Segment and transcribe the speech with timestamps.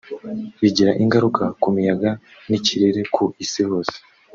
[0.61, 2.11] bigira ingaruka ku miyaga
[2.49, 3.95] n’ikirere ku Isi hose